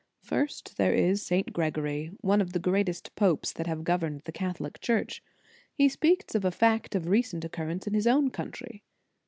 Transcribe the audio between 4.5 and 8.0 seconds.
lic Church. He speaks of a fact of recent occurrence in